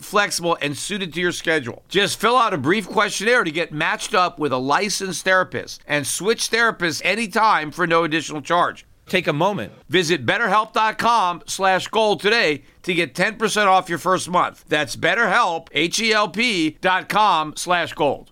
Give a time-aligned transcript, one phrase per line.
[0.00, 1.82] flexible, and suited to your schedule.
[1.88, 5.82] Just fill out a brief questionnaire to get matched up with a licensed licensed therapist
[5.86, 8.86] and switch therapists anytime for no additional charge.
[9.06, 9.72] Take a moment.
[9.88, 14.64] Visit betterhelp.com slash gold today to get 10% off your first month.
[14.68, 18.30] That's betterhelp, H-E-L-P dot com slash gold.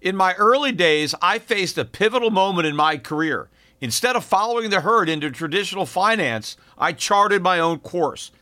[0.00, 3.50] In my early days, I faced a pivotal moment in my career.
[3.80, 8.30] Instead of following the herd into traditional finance, I charted my own course.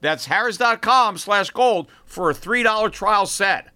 [0.00, 3.68] That's harrys.com slash gold for a $3 trial set.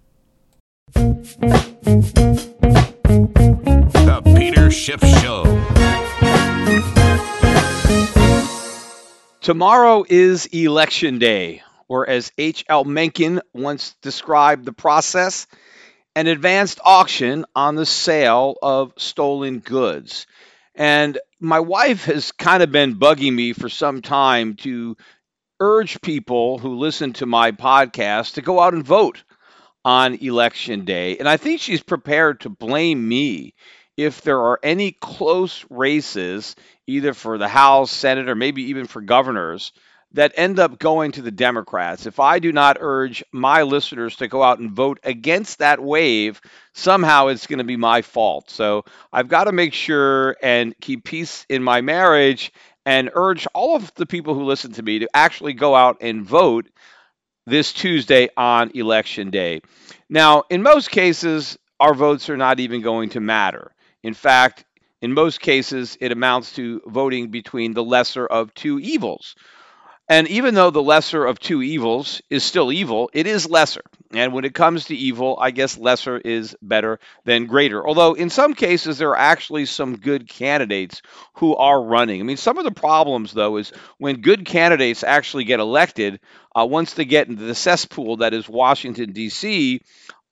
[4.15, 5.45] The Peter Schiff Show.
[9.41, 12.85] Tomorrow is election day, or as H.L.
[12.85, 15.47] Mencken once described the process,
[16.17, 20.27] an advanced auction on the sale of stolen goods.
[20.75, 24.97] And my wife has kind of been bugging me for some time to
[25.65, 29.25] urge people who listen to my podcast to go out and vote
[29.83, 31.17] on election day.
[31.17, 33.55] And I think she's prepared to blame me
[33.97, 36.55] if there are any close races,
[36.87, 39.73] either for the House, Senate, or maybe even for governors,
[40.13, 44.29] that end up going to the Democrats, if I do not urge my listeners to
[44.29, 46.43] go out and vote against that wave,
[46.75, 48.51] somehow it's going to be my fault.
[48.51, 52.53] So I've got to make sure and keep peace in my marriage
[52.87, 56.25] and urge all of the people who listen to me to actually go out and
[56.25, 56.67] vote
[57.47, 59.61] this Tuesday on election day.
[60.09, 63.73] Now, in most cases, our votes are not even going to matter.
[64.03, 64.65] In fact,
[65.03, 69.35] in most cases, it amounts to voting between the lesser of two evils.
[70.09, 73.83] And even though the lesser of two evils is still evil, it is lesser.
[74.17, 77.87] And when it comes to evil, I guess lesser is better than greater.
[77.87, 81.03] Although in some cases, there are actually some good candidates
[81.35, 82.21] who are running.
[82.21, 86.21] I mean, some of the problems, though, is when good candidates actually get elected,
[86.55, 89.81] uh, once they get into the cesspool that is Washington, D.C.,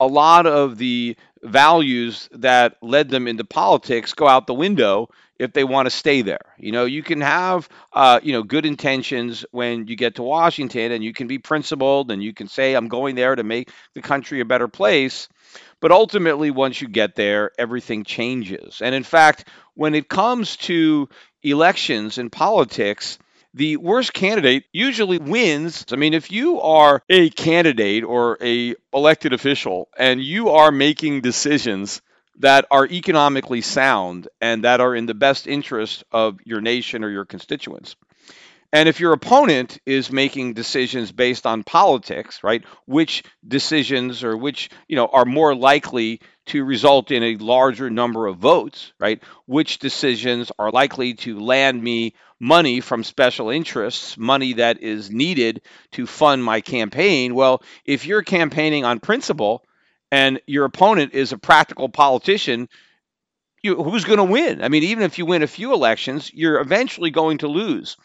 [0.01, 5.09] a lot of the values that led them into politics go out the window
[5.43, 6.55] if they want to stay there.
[6.57, 10.93] You know, you can have uh, you know good intentions when you get to Washington,
[10.93, 14.03] and you can be principled, and you can say I'm going there to make the
[14.03, 15.29] country a better place.
[15.81, 18.81] But ultimately, once you get there, everything changes.
[18.81, 21.09] And in fact, when it comes to
[21.43, 23.19] elections and politics,
[23.53, 25.85] the worst candidate usually wins.
[25.91, 31.21] I mean, if you are a candidate or a elected official and you are making
[31.21, 32.01] decisions
[32.39, 37.11] that are economically sound and that are in the best interest of your nation or
[37.11, 37.97] your constituents.
[38.75, 44.71] And if your opponent is making decisions based on politics, right, which decisions or which,
[44.89, 49.23] you know, are more likely to result in a larger number of votes, right?
[49.45, 55.61] Which decisions are likely to land me money from special interests, money that is needed
[55.93, 57.35] to fund my campaign?
[57.35, 59.67] Well, if you're campaigning on principle,
[60.13, 62.69] and your opponent is a practical politician,
[63.63, 64.63] you, who's going to win?
[64.63, 67.97] I mean, even if you win a few elections, you're eventually going to lose.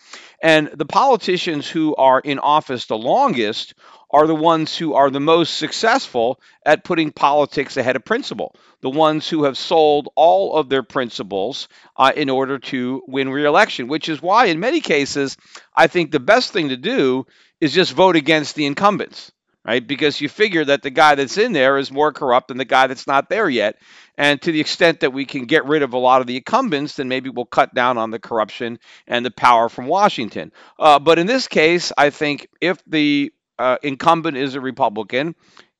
[0.41, 3.73] And the politicians who are in office the longest
[4.09, 8.55] are the ones who are the most successful at putting politics ahead of principle.
[8.79, 11.67] The ones who have sold all of their principles
[11.97, 15.35] uh, in order to win reelection, which is why, in many cases,
[15.75, 17.25] I think the best thing to do
[17.59, 19.33] is just vote against the incumbents
[19.67, 19.85] right?
[19.85, 22.87] Because you figure that the guy that's in there is more corrupt than the guy
[22.87, 23.77] that's not there yet.
[24.17, 26.95] And to the extent that we can get rid of a lot of the incumbents,
[26.95, 30.51] then maybe we'll cut down on the corruption and the power from Washington.
[30.79, 35.35] Uh, but in this case, I think if the uh, incumbent is a Republican,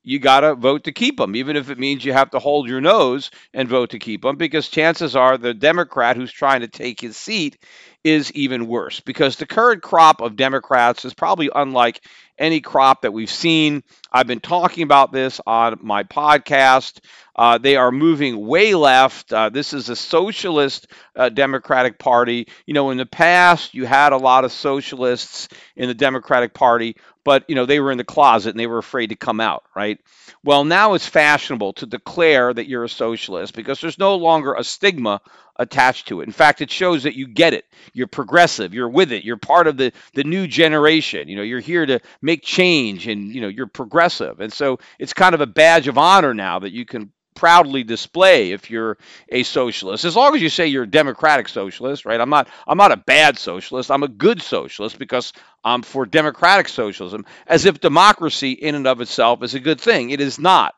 [0.08, 2.66] you got to vote to keep them, even if it means you have to hold
[2.66, 6.68] your nose and vote to keep them, because chances are the Democrat who's trying to
[6.68, 7.58] take his seat
[8.02, 9.00] is even worse.
[9.00, 12.00] Because the current crop of Democrats is probably unlike
[12.38, 13.82] any crop that we've seen.
[14.10, 17.00] I've been talking about this on my podcast.
[17.36, 19.32] Uh, they are moving way left.
[19.32, 22.48] Uh, this is a socialist uh, Democratic Party.
[22.64, 26.96] You know, in the past, you had a lot of socialists in the Democratic Party,
[27.28, 29.62] but you know they were in the closet and they were afraid to come out,
[29.76, 30.00] right?
[30.42, 34.64] Well, now it's fashionable to declare that you're a socialist because there's no longer a
[34.64, 35.20] stigma
[35.56, 36.26] attached to it.
[36.26, 37.66] In fact, it shows that you get it.
[37.92, 38.72] You're progressive.
[38.72, 39.24] You're with it.
[39.24, 41.28] You're part of the the new generation.
[41.28, 44.40] You know, you're here to make change, and you know you're progressive.
[44.40, 48.52] And so it's kind of a badge of honor now that you can proudly display
[48.52, 48.98] if you're
[49.30, 52.76] a socialist as long as you say you're a democratic socialist right i'm not i'm
[52.76, 55.32] not a bad socialist i'm a good socialist because
[55.64, 60.10] i'm for democratic socialism as if democracy in and of itself is a good thing
[60.10, 60.74] it is not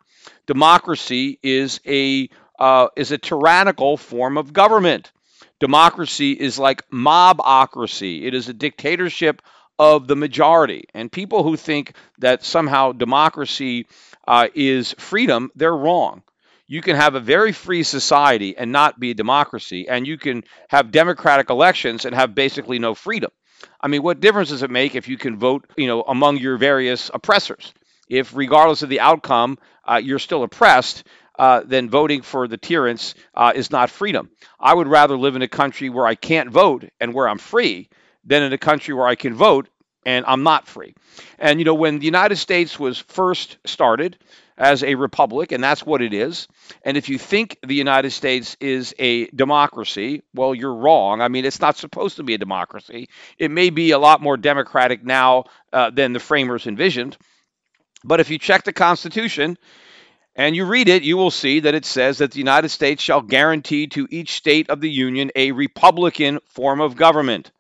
[0.47, 2.29] democracy is a
[2.61, 5.11] uh, is a tyrannical form of government.
[5.59, 9.43] Democracy is like mobocracy, it is a dictatorship
[9.79, 10.85] of the majority.
[10.95, 13.87] And people who think that somehow democracy
[14.29, 16.23] uh, is freedom, they're wrong.
[16.71, 20.45] You can have a very free society and not be a democracy, and you can
[20.69, 23.33] have democratic elections and have basically no freedom.
[23.81, 26.59] I mean, what difference does it make if you can vote, you know, among your
[26.59, 27.75] various oppressors?
[28.09, 31.03] If, regardless of the outcome, uh, you're still oppressed,
[31.37, 34.31] uh, then voting for the tyrants uh, is not freedom.
[34.61, 37.89] I would rather live in a country where I can't vote and where I'm free
[38.25, 39.69] than in a country where I can vote
[40.07, 40.95] and I'm not free.
[41.37, 44.17] And, you know, when the United States was first started
[44.61, 46.47] as a republic, and that's what it is,
[46.85, 51.23] and if you think the United States is a democracy, well, you're wrong.
[51.23, 53.09] I mean, it's not supposed to be a democracy.
[53.39, 57.17] It may be a lot more democratic now uh, than the framers envisioned.
[58.05, 59.57] But if you check the Constitution,
[60.37, 63.23] and you read it, you will see that it says that the United States shall
[63.23, 67.51] guarantee to each state of the Union a Republican form of government.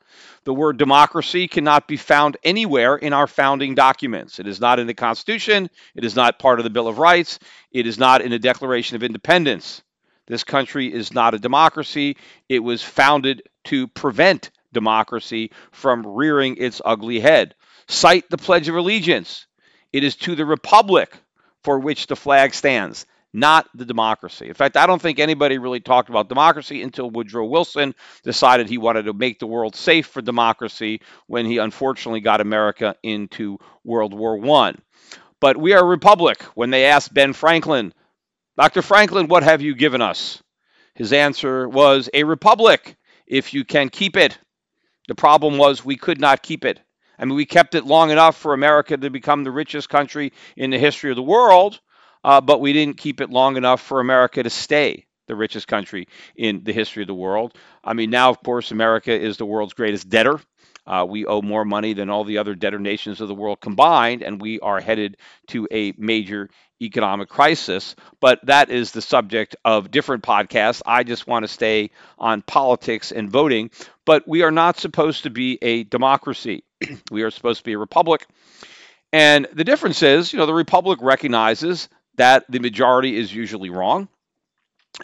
[0.44, 4.38] The word democracy cannot be found anywhere in our founding documents.
[4.38, 5.69] It is not in the Constitution.
[5.94, 7.38] It is not part of the Bill of Rights.
[7.70, 9.82] It is not in the Declaration of Independence.
[10.26, 12.16] This country is not a democracy.
[12.48, 17.54] It was founded to prevent democracy from rearing its ugly head.
[17.88, 19.46] Cite the Pledge of Allegiance.
[19.92, 21.12] It is to the Republic
[21.64, 24.48] for which the flag stands, not the democracy.
[24.48, 28.78] In fact, I don't think anybody really talked about democracy until Woodrow Wilson decided he
[28.78, 34.14] wanted to make the world safe for democracy when he unfortunately got America into World
[34.14, 34.74] War I.
[35.40, 36.42] But we are a republic.
[36.54, 37.94] When they asked Ben Franklin,
[38.56, 38.82] Dr.
[38.82, 40.42] Franklin, what have you given us?
[40.94, 42.96] His answer was a republic
[43.26, 44.38] if you can keep it.
[45.08, 46.80] The problem was we could not keep it.
[47.18, 50.70] I mean, we kept it long enough for America to become the richest country in
[50.70, 51.80] the history of the world,
[52.25, 56.08] uh, but we didn't keep it long enough for America to stay the richest country
[56.34, 57.55] in the history of the world.
[57.84, 60.40] I mean, now, of course, America is the world's greatest debtor.
[60.87, 64.23] Uh, we owe more money than all the other debtor nations of the world combined,
[64.23, 65.16] and we are headed
[65.47, 66.50] to a major
[66.83, 67.94] economic crisis.
[68.21, 70.83] But that is the subject of different podcasts.
[70.85, 73.71] I just want to stay on politics and voting.
[74.04, 76.64] But we are not supposed to be a democracy.
[77.11, 78.26] we are supposed to be a republic.
[79.12, 81.88] And the difference is, you know, the republic recognizes
[82.20, 84.06] that the majority is usually wrong.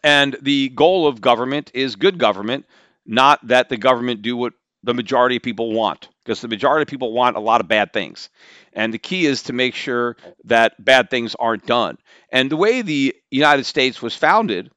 [0.05, 2.67] And the goal of government is good government,
[3.07, 6.89] not that the government do what the majority of people want, because the majority of
[6.89, 8.29] people want a lot of bad things.
[8.75, 11.97] And the key is to make sure that bad things aren't done.
[12.31, 14.71] And the way the United States was founded,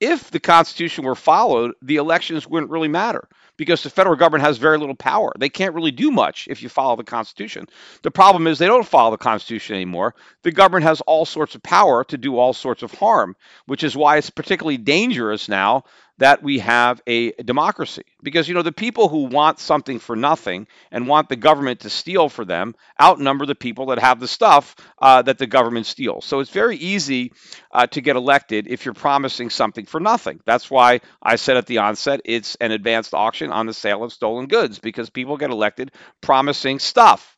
[0.00, 4.56] if the Constitution were followed, the elections wouldn't really matter because the federal government has
[4.56, 5.32] very little power.
[5.38, 7.66] They can't really do much if you follow the Constitution.
[8.02, 10.14] The problem is they don't follow the Constitution anymore.
[10.42, 13.34] The government has all sorts of power to do all sorts of harm,
[13.66, 15.84] which is why it's particularly dangerous now
[16.18, 18.02] that we have a democracy.
[18.22, 21.90] Because, you know, the people who want something for nothing and want the government to
[21.90, 26.24] steal for them outnumber the people that have the stuff uh, that the government steals.
[26.24, 27.32] So it's very easy
[27.72, 30.40] uh, to get elected if you're promising something for nothing.
[30.44, 34.12] That's why I said at the onset it's an advanced auction on the sale of
[34.12, 37.36] stolen goods because people get elected promising stuff.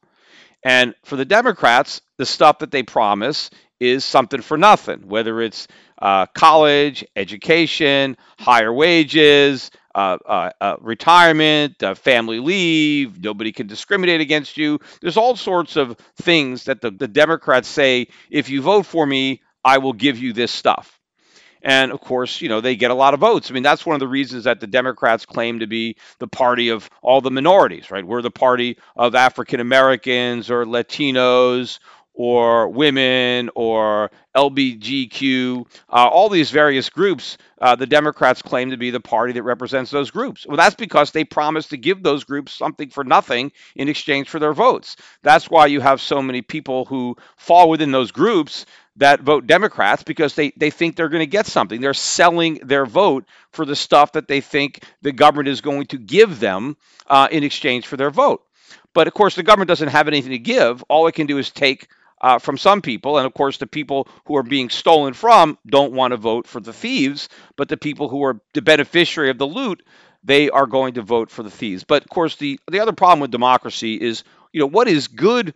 [0.63, 5.67] And for the Democrats, the stuff that they promise is something for nothing, whether it's
[6.01, 14.21] uh, college, education, higher wages, uh, uh, uh retirement, uh, family leave, nobody can discriminate
[14.21, 14.79] against you.
[15.01, 19.43] There's all sorts of things that the, the Democrats say if you vote for me,
[19.65, 21.01] I will give you this stuff.
[21.63, 23.51] And of course, you know, they get a lot of votes.
[23.51, 26.71] I mean, that's one of the reasons that the Democrats claim to be the party
[26.71, 28.07] of all the minorities, right?
[28.07, 31.79] We're the party of African Americans or Latinos
[32.15, 38.91] or women or LBGQ, uh, all these various groups, uh, the Democrats claim to be
[38.91, 40.47] the party that represents those groups.
[40.47, 44.39] Well, that's because they promised to give those groups something for nothing in exchange for
[44.39, 44.97] their votes.
[45.23, 50.03] That's why you have so many people who fall within those groups that vote Democrats
[50.03, 51.81] because they, they think they're going to get something.
[51.81, 55.99] They're selling their vote for the stuff that they think the government is going to
[55.99, 56.77] give them
[57.07, 58.43] uh, in exchange for their vote.
[58.93, 60.83] But of course, the government doesn't have anything to give.
[60.89, 61.89] All it can do is take
[62.21, 63.19] uh, from some people.
[63.19, 66.61] And of course, the people who are being stolen from don't want to vote for
[66.61, 69.83] the thieves, but the people who are the beneficiary of the loot,
[70.23, 71.85] they are going to vote for the thieves.
[71.85, 75.55] But of course, the, the other problem with democracy is, you know, what is good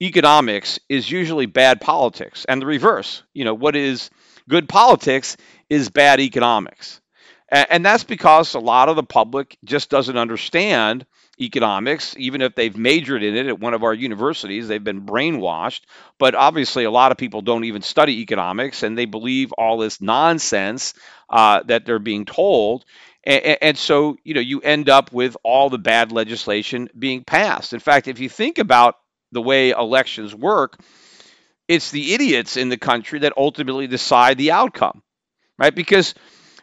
[0.00, 3.22] economics is usually bad politics, and the reverse.
[3.32, 4.10] You know, what is
[4.48, 5.36] good politics
[5.70, 7.00] is bad economics.
[7.48, 11.06] And, and that's because a lot of the public just doesn't understand
[11.40, 15.82] economics, even if they've majored in it at one of our universities, they've been brainwashed.
[16.18, 20.00] But obviously, a lot of people don't even study economics and they believe all this
[20.00, 20.94] nonsense
[21.28, 22.84] uh, that they're being told.
[23.24, 27.72] And, and, so, you know, you end up with all the bad legislation being passed.
[27.72, 28.96] In fact, if you think about
[29.32, 30.78] the way elections work,
[31.66, 35.02] it's the idiots in the country that ultimately decide the outcome,
[35.58, 35.74] right?
[35.74, 36.14] Because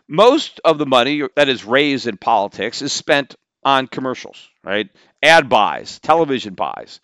[0.08, 4.90] most of the money that is raised in politics is spent on commercials, right?
[5.24, 7.00] Ad buys, television buys.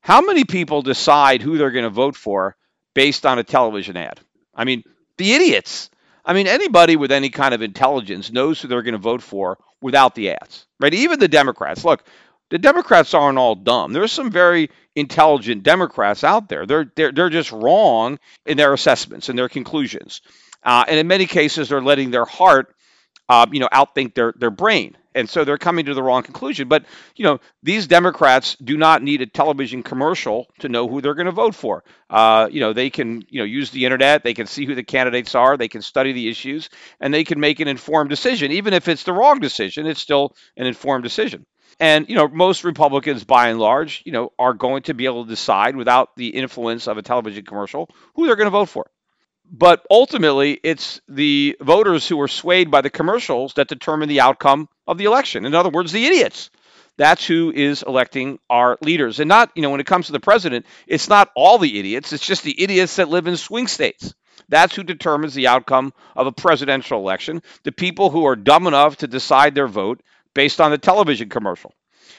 [0.00, 2.56] How many people decide who they're going to vote for
[2.94, 4.20] based on a television ad?
[4.54, 4.82] I mean,
[5.18, 5.90] the idiots.
[6.24, 9.58] I mean, anybody with any kind of intelligence knows who they're going to vote for
[9.80, 10.92] without the ads, right?
[10.92, 11.84] Even the Democrats.
[11.84, 12.04] Look,
[12.50, 13.92] the Democrats aren't all dumb.
[13.92, 16.66] There's some very intelligent Democrats out there.
[16.66, 20.20] They're they're they're just wrong in their assessments and their conclusions,
[20.62, 22.74] uh, and in many cases, they're letting their heart,
[23.28, 26.68] uh, you know, outthink their their brain and so they're coming to the wrong conclusion.
[26.68, 26.84] But
[27.16, 31.26] you know, these Democrats do not need a television commercial to know who they're going
[31.26, 31.84] to vote for.
[32.08, 34.82] Uh, you know, they can you know use the internet, they can see who the
[34.82, 36.68] candidates are, they can study the issues,
[37.00, 38.52] and they can make an informed decision.
[38.52, 41.46] Even if it's the wrong decision, it's still an informed decision.
[41.78, 45.24] And you know, most Republicans, by and large, you know, are going to be able
[45.24, 48.90] to decide without the influence of a television commercial who they're going to vote for.
[49.52, 54.68] But ultimately, it's the voters who are swayed by the commercials that determine the outcome
[54.86, 55.44] of the election.
[55.44, 56.50] In other words, the idiots.
[56.96, 59.18] That's who is electing our leaders.
[59.18, 62.12] And not, you know, when it comes to the president, it's not all the idiots,
[62.12, 64.14] it's just the idiots that live in swing states.
[64.48, 67.42] That's who determines the outcome of a presidential election.
[67.62, 70.02] The people who are dumb enough to decide their vote
[70.34, 71.72] based on the television commercial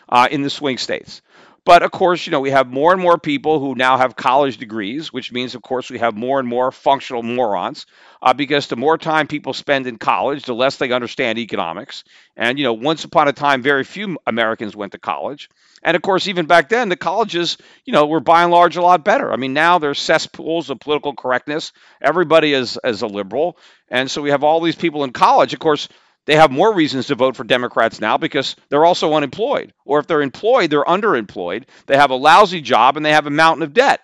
[0.10, 1.22] uh, in the swing states.
[1.64, 4.58] But of course, you know, we have more and more people who now have college
[4.58, 7.86] degrees, which means, of course, we have more and more functional morons.
[8.24, 12.04] Uh, because the more time people spend in college, the less they understand economics.
[12.36, 15.50] And, you know, once upon a time, very few Americans went to college.
[15.84, 18.82] And of course, even back then, the colleges, you know, were by and large a
[18.82, 19.34] lot better.
[19.34, 21.74] I mean, now there's cesspools of political correctness.
[22.00, 23.58] Everybody is, is a liberal.
[23.90, 25.54] And so we have all these people in college.
[25.54, 25.90] Of course,
[26.26, 29.74] they have more reasons to vote for Democrats now because they're also unemployed.
[29.86, 31.66] Or if they're employed, they're underemployed.
[31.88, 34.02] They have a lousy job and they have a mountain of debt.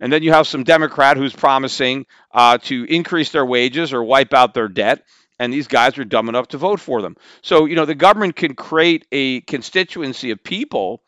[0.00, 4.34] And then you have some Democrat who's promising uh, to increase their wages or wipe
[4.34, 5.04] out their debt.
[5.38, 7.16] And these guys are dumb enough to vote for them.
[7.42, 11.02] So, you know, the government can create a constituency of people,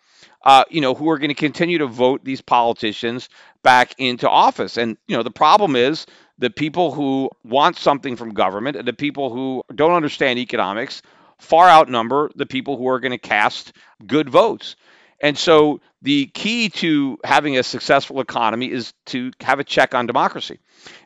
[0.44, 3.28] uh, you know, who are going to continue to vote these politicians
[3.62, 4.76] back into office.
[4.76, 6.06] And, you know, the problem is
[6.38, 11.02] the people who want something from government and the people who don't understand economics
[11.38, 13.72] far outnumber the people who are going to cast
[14.06, 14.76] good votes.
[15.20, 20.06] And so the key to having a successful economy is to have a check on
[20.06, 20.58] democracy.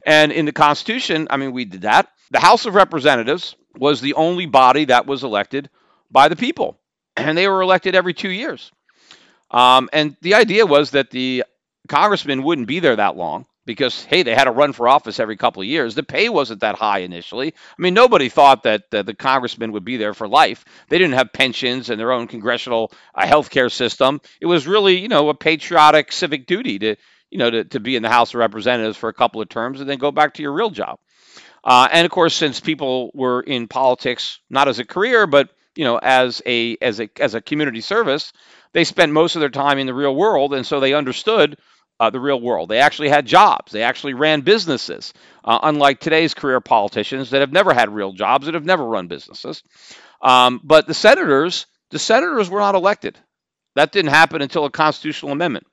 [0.05, 2.09] And in the Constitution, I mean, we did that.
[2.31, 5.71] The House of Representatives was the only body that was elected
[6.11, 6.79] by the people,
[7.17, 8.73] and they were elected every two years.
[9.51, 11.45] Um, and the idea was that the
[11.89, 15.37] congressman wouldn't be there that long because hey, they had to run for office every
[15.37, 15.95] couple of years.
[15.95, 17.55] The pay wasn't that high initially.
[17.55, 20.65] I mean, nobody thought that the congressman would be there for life.
[20.89, 24.21] They didn't have pensions and their own congressional uh, health care system.
[24.41, 26.97] It was really, you know, a patriotic civic duty to,
[27.31, 29.81] you know, to, to be in the House of Representatives for a couple of terms
[29.81, 30.99] and then go back to your real job.
[31.63, 35.85] Uh, and of course, since people were in politics not as a career, but you
[35.85, 38.33] know, as a as a as a community service,
[38.73, 41.57] they spent most of their time in the real world, and so they understood
[42.01, 42.71] uh, the real world.
[42.71, 43.71] They actually had jobs.
[43.71, 45.13] They actually ran businesses,
[45.45, 49.07] uh, unlike today's career politicians that have never had real jobs that have never run
[49.07, 49.63] businesses.
[50.23, 53.19] Um, but the senators, the senators were not elected.
[53.77, 55.67] That didn't happen until a constitutional amendment.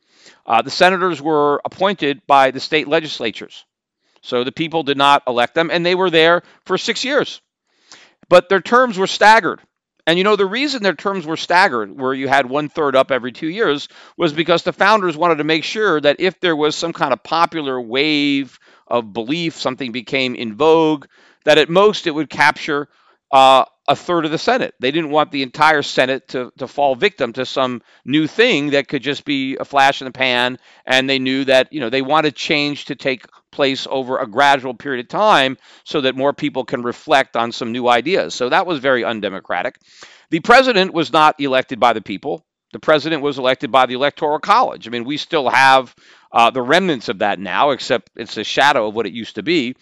[0.46, 3.66] Uh, the senators were appointed by the state legislatures.
[4.22, 7.42] So the people did not elect them, and they were there for six years.
[8.28, 9.62] But their terms were staggered.
[10.08, 13.12] And you know, the reason their terms were staggered, where you had one third up
[13.12, 16.78] every two years, was because the founders wanted to make sure that if there was
[16.78, 21.08] some kind of popular wave of belief, something became in vogue,
[21.44, 22.88] that at most it would capture
[23.34, 24.76] uh, a third of the Senate.
[24.80, 28.88] They didn't want the entire Senate to, to fall victim to some new thing that
[28.88, 30.60] could just be a flash in the pan.
[30.86, 34.74] And they knew that, you know, they wanted change to take place over a gradual
[34.74, 38.36] period of time so that more people can reflect on some new ideas.
[38.36, 39.80] So that was very undemocratic.
[40.30, 42.46] The president was not elected by the people.
[42.74, 44.88] The president was elected by the Electoral College.
[44.88, 45.96] I mean, we still have
[46.34, 49.44] uh, the remnants of that now, except it's a shadow of what it used to
[49.44, 49.76] be.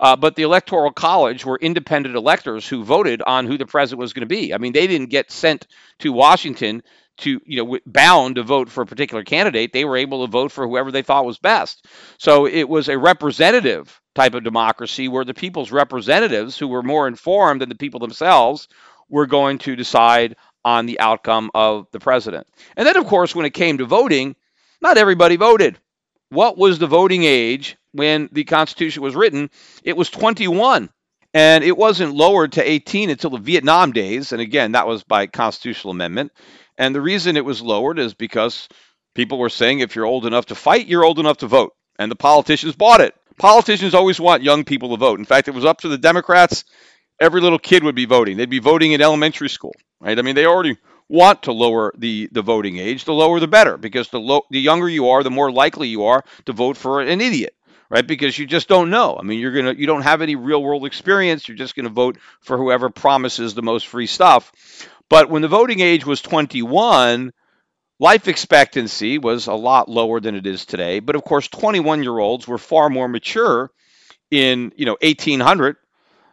[0.00, 4.14] Uh, but the Electoral College were independent electors who voted on who the president was
[4.14, 4.54] going to be.
[4.54, 5.66] I mean, they didn't get sent
[5.98, 6.82] to Washington
[7.18, 9.72] to you know bound to vote for a particular candidate.
[9.72, 11.86] They were able to vote for whoever they thought was best.
[12.18, 17.06] So it was a representative type of democracy where the people's representatives who were more
[17.06, 18.68] informed than the people themselves
[19.10, 22.46] were going to decide on the outcome of the president.
[22.76, 24.34] And then of course when it came to voting
[24.80, 25.78] not everybody voted.
[26.30, 29.50] What was the voting age when the constitution was written
[29.82, 30.90] it was 21
[31.32, 34.32] and it wasn't lowered to 18 until the Vietnam days.
[34.32, 36.32] And again, that was by constitutional amendment.
[36.76, 38.68] And the reason it was lowered is because
[39.14, 41.74] people were saying if you're old enough to fight, you're old enough to vote.
[41.98, 43.14] And the politicians bought it.
[43.38, 45.18] Politicians always want young people to vote.
[45.18, 46.64] In fact, it was up to the Democrats,
[47.20, 48.36] every little kid would be voting.
[48.36, 50.18] They'd be voting in elementary school, right?
[50.18, 50.76] I mean, they already
[51.08, 53.04] want to lower the, the voting age.
[53.04, 56.04] The lower the better, because the, lo- the younger you are, the more likely you
[56.04, 57.54] are to vote for an idiot
[57.90, 58.06] right?
[58.06, 59.16] Because you just don't know.
[59.18, 61.46] I mean, you're gonna you don't have any real world experience.
[61.48, 64.88] You're just gonna vote for whoever promises the most free stuff.
[65.10, 67.32] But when the voting age was 21,
[67.98, 71.00] life expectancy was a lot lower than it is today.
[71.00, 73.70] But of course, 21 year olds were far more mature
[74.30, 75.76] in you know 1800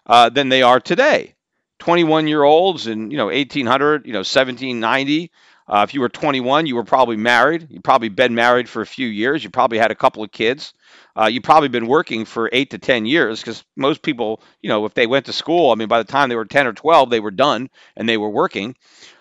[0.05, 1.33] uh, than they are today.
[1.79, 5.31] 21 year olds in you know 1800, you know 1790.
[5.67, 7.67] Uh, if you were 21, you were probably married.
[7.69, 9.43] You probably been married for a few years.
[9.43, 10.73] You probably had a couple of kids.
[11.19, 14.85] Uh, you probably been working for eight to 10 years because most people, you know,
[14.85, 17.09] if they went to school, I mean, by the time they were 10 or 12,
[17.09, 18.75] they were done and they were working.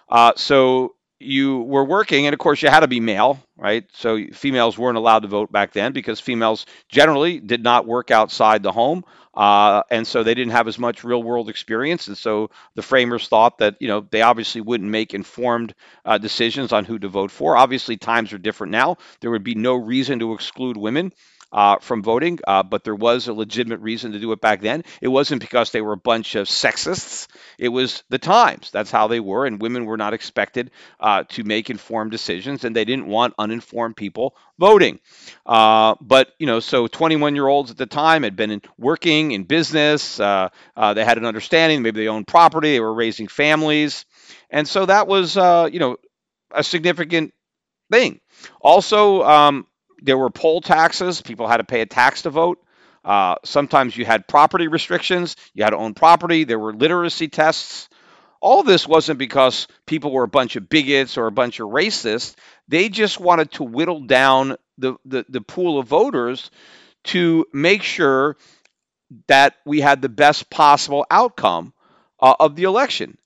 [0.08, 3.84] Uh, so you were working, and of course, you had to be male, right?
[3.94, 8.62] So females weren't allowed to vote back then because females generally did not work outside
[8.62, 9.04] the home.
[9.36, 12.08] Uh, and so they didn't have as much real world experience.
[12.08, 16.72] And so the framers thought that, you know, they obviously wouldn't make informed uh, decisions
[16.72, 17.56] on who to vote for.
[17.56, 18.96] Obviously, times are different now.
[19.20, 21.12] There would be no reason to exclude women
[21.52, 24.84] uh, from voting, uh, but there was a legitimate reason to do it back then.
[25.00, 27.28] It wasn't because they were a bunch of sexists.
[27.58, 28.70] It was the times.
[28.70, 32.74] That's how they were, and women were not expected uh, to make informed decisions, and
[32.74, 35.00] they didn't want uninformed people voting.
[35.44, 40.18] Uh, but you know, so 21-year-olds at the time had been in, working in business.
[40.18, 41.82] Uh, uh, they had an understanding.
[41.82, 42.72] Maybe they owned property.
[42.72, 44.04] They were raising families,
[44.50, 45.96] and so that was you know
[46.50, 47.32] a significant
[47.90, 48.20] thing.
[48.60, 49.66] Also, um,
[50.06, 51.20] there were poll taxes.
[51.20, 52.62] People had to pay a tax to vote.
[53.04, 55.36] Uh, sometimes you had property restrictions.
[55.52, 56.44] You had to own property.
[56.44, 57.88] There were literacy tests.
[58.40, 62.36] All this wasn't because people were a bunch of bigots or a bunch of racists.
[62.68, 66.50] They just wanted to whittle down the, the, the pool of voters
[67.04, 68.36] to make sure
[69.26, 71.72] that we had the best possible outcome
[72.20, 73.18] uh, of the election.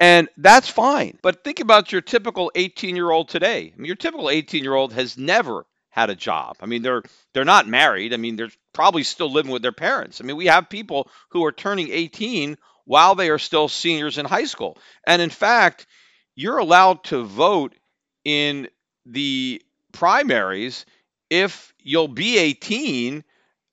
[0.00, 1.18] And that's fine.
[1.22, 3.72] But think about your typical 18 year old today.
[3.72, 6.56] I mean, your typical 18 year old has never had a job.
[6.60, 8.12] I mean, they're they're not married.
[8.12, 10.20] I mean, they're probably still living with their parents.
[10.20, 14.26] I mean, we have people who are turning 18 while they are still seniors in
[14.26, 14.76] high school.
[15.06, 15.86] And in fact,
[16.34, 17.74] you're allowed to vote
[18.24, 18.68] in
[19.06, 20.84] the primaries
[21.30, 23.22] if you'll be 18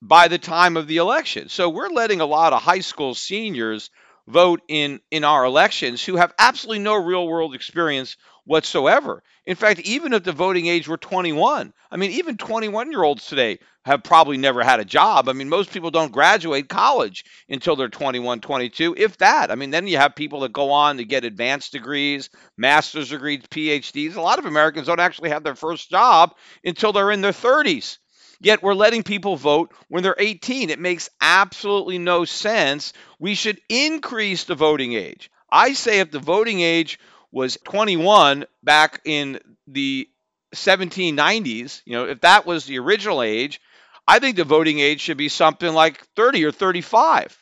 [0.00, 1.48] by the time of the election.
[1.48, 3.90] So we're letting a lot of high school seniors
[4.28, 9.22] vote in in our elections who have absolutely no real world experience whatsoever.
[9.46, 13.26] In fact, even if the voting age were 21, I mean, even 21 year olds
[13.26, 15.28] today have probably never had a job.
[15.28, 19.50] I mean, most people don't graduate college until they're 21, 22, if that.
[19.50, 23.42] I mean, then you have people that go on to get advanced degrees, master's degrees,
[23.50, 24.16] PhDs.
[24.16, 27.98] A lot of Americans don't actually have their first job until they're in their 30s.
[28.40, 30.70] Yet we're letting people vote when they're 18.
[30.70, 32.92] It makes absolutely no sense.
[33.20, 35.30] We should increase the voting age.
[35.50, 36.98] I say if the voting age
[37.32, 40.08] was 21 back in the
[40.54, 43.60] 1790s, you know, if that was the original age,
[44.06, 47.36] I think the voting age should be something like 30 or 35.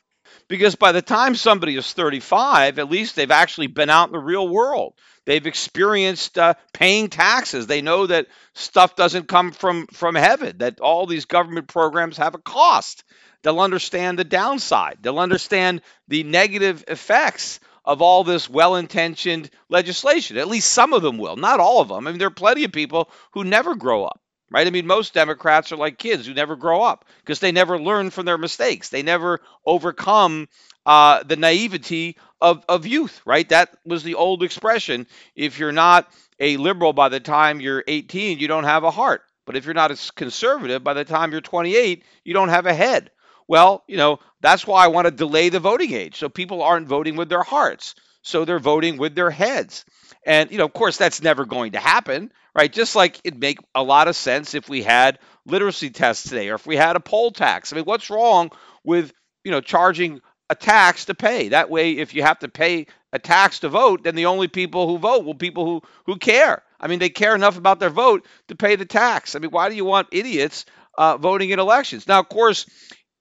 [0.48, 4.18] Because by the time somebody is 35, at least they've actually been out in the
[4.18, 4.94] real world.
[5.26, 7.66] They've experienced uh, paying taxes.
[7.66, 12.34] They know that stuff doesn't come from, from heaven, that all these government programs have
[12.34, 13.04] a cost.
[13.42, 20.36] They'll understand the downside, they'll understand the negative effects of all this well intentioned legislation.
[20.36, 22.06] At least some of them will, not all of them.
[22.06, 24.64] I mean, there are plenty of people who never grow up, right?
[24.64, 28.10] I mean, most Democrats are like kids who never grow up because they never learn
[28.10, 28.90] from their mistakes.
[28.90, 30.48] They never overcome
[30.86, 33.48] uh, the naivety of, of youth, right?
[33.48, 35.08] That was the old expression.
[35.34, 39.22] If you're not a liberal by the time you're 18, you don't have a heart.
[39.46, 42.72] But if you're not a conservative by the time you're 28, you don't have a
[42.74, 43.10] head.
[43.48, 46.16] Well, you know, that's why I want to delay the voting age.
[46.16, 47.94] So people aren't voting with their hearts.
[48.22, 49.84] So they're voting with their heads.
[50.26, 52.70] And, you know, of course, that's never going to happen, right?
[52.70, 56.54] Just like it'd make a lot of sense if we had literacy tests today or
[56.54, 57.72] if we had a poll tax.
[57.72, 58.50] I mean, what's wrong
[58.84, 59.12] with,
[59.44, 61.48] you know, charging a tax to pay?
[61.48, 64.86] That way, if you have to pay a tax to vote, then the only people
[64.86, 66.62] who vote will people who, who care.
[66.78, 69.34] I mean, they care enough about their vote to pay the tax.
[69.34, 72.06] I mean, why do you want idiots uh, voting in elections?
[72.06, 72.66] Now, of course,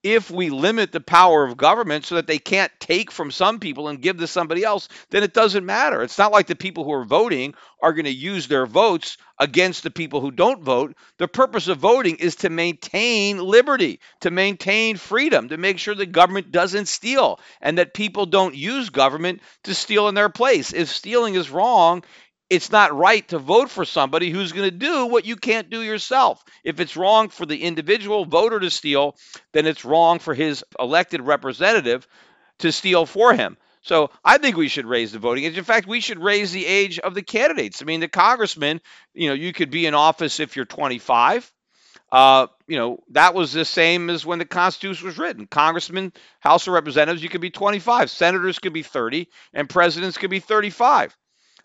[0.03, 3.89] if we limit the power of government so that they can't take from some people
[3.89, 6.01] and give to somebody else, then it doesn't matter.
[6.01, 9.83] It's not like the people who are voting are going to use their votes against
[9.83, 10.95] the people who don't vote.
[11.17, 16.05] The purpose of voting is to maintain liberty, to maintain freedom, to make sure the
[16.05, 20.73] government doesn't steal and that people don't use government to steal in their place.
[20.73, 22.03] If stealing is wrong,
[22.49, 25.81] it's not right to vote for somebody who's going to do what you can't do
[25.81, 26.43] yourself.
[26.63, 29.15] If it's wrong for the individual voter to steal,
[29.53, 32.07] then it's wrong for his elected representative
[32.59, 33.57] to steal for him.
[33.81, 35.57] So I think we should raise the voting age.
[35.57, 37.81] In fact, we should raise the age of the candidates.
[37.81, 38.81] I mean, the congressman,
[39.13, 41.51] you know, you could be in office if you're 25.
[42.11, 45.45] Uh, you know, that was the same as when the Constitution was written.
[45.45, 48.09] Congressmen, House of Representatives, you could be 25.
[48.09, 51.15] Senators could be 30, and presidents could be 35.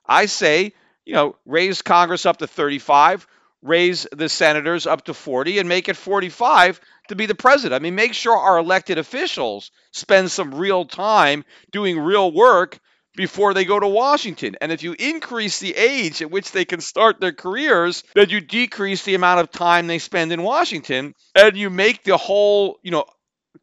[0.06, 0.72] I say,
[1.04, 3.26] you know, raise Congress up to 35,
[3.62, 7.78] raise the senators up to 40, and make it 45 to be the president.
[7.78, 12.78] I mean, make sure our elected officials spend some real time doing real work
[13.16, 14.56] before they go to Washington.
[14.60, 18.40] And if you increase the age at which they can start their careers, then you
[18.40, 22.90] decrease the amount of time they spend in Washington and you make the whole, you
[22.90, 23.04] know,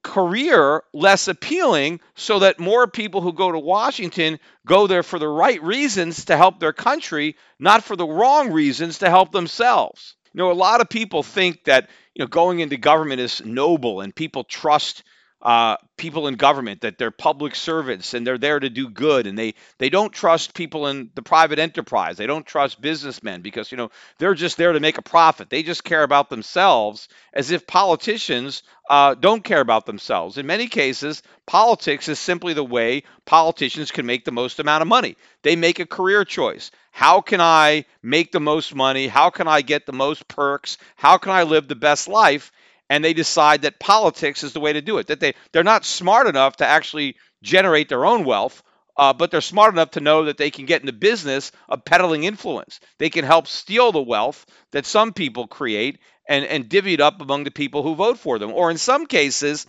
[0.03, 5.27] career less appealing so that more people who go to Washington go there for the
[5.27, 10.15] right reasons to help their country, not for the wrong reasons to help themselves.
[10.33, 14.01] You know, a lot of people think that, you know, going into government is noble
[14.01, 15.03] and people trust
[15.41, 19.37] uh, people in government that they're public servants and they're there to do good and
[19.37, 22.17] they they don't trust people in the private enterprise.
[22.17, 25.49] They don't trust businessmen because you know they're just there to make a profit.
[25.49, 30.37] They just care about themselves as if politicians uh, don't care about themselves.
[30.37, 34.87] In many cases politics is simply the way politicians can make the most amount of
[34.87, 35.17] money.
[35.41, 36.71] They make a career choice.
[36.91, 39.07] How can i make the most money?
[39.07, 40.77] How can i get the most perks?
[40.95, 42.51] How can i live the best life
[42.91, 45.07] and they decide that politics is the way to do it.
[45.07, 48.61] That they they're not smart enough to actually generate their own wealth,
[48.97, 51.85] uh, but they're smart enough to know that they can get in the business of
[51.85, 52.81] peddling influence.
[52.97, 57.21] They can help steal the wealth that some people create and and divvy it up
[57.21, 58.51] among the people who vote for them.
[58.51, 59.67] Or in some cases,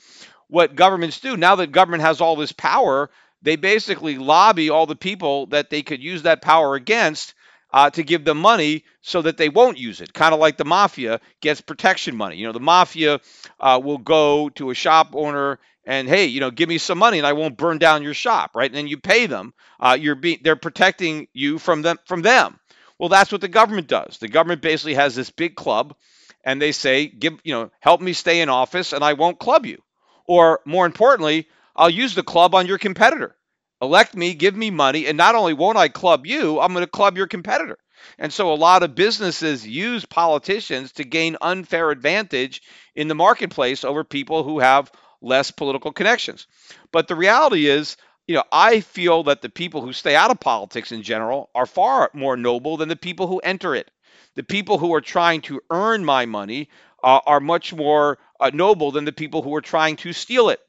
[0.48, 3.08] what governments do now that government has all this power,
[3.40, 7.34] they basically lobby all the people that they could use that power against
[7.72, 10.12] uh, to give them money so that they won't use it.
[10.12, 12.36] Kind of like the mafia gets protection money.
[12.36, 13.20] You know, the mafia
[13.58, 17.18] uh, will go to a shop owner and hey, you know, give me some money
[17.18, 18.70] and I won't burn down your shop, right?
[18.70, 19.52] And then you pay them.
[19.80, 22.58] Uh, you're being they're protecting you from them from them.
[22.98, 24.18] Well, that's what the government does.
[24.18, 25.96] The government basically has this big club,
[26.44, 29.66] and they say, give you know, help me stay in office, and I won't club
[29.66, 29.82] you.
[30.26, 33.34] Or more importantly, I'll use the club on your competitor
[33.82, 36.90] elect me, give me money, and not only won't I club you, I'm going to
[36.90, 37.76] club your competitor.
[38.18, 42.62] And so a lot of businesses use politicians to gain unfair advantage
[42.94, 44.90] in the marketplace over people who have
[45.20, 46.46] less political connections.
[46.92, 50.40] But the reality is, you know, I feel that the people who stay out of
[50.40, 53.90] politics in general are far more noble than the people who enter it.
[54.34, 56.68] The people who are trying to earn my money
[57.02, 60.60] uh, are much more uh, noble than the people who are trying to steal it.